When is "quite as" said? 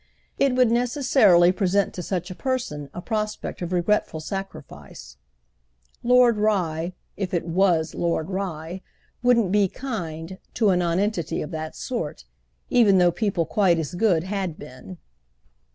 13.45-13.93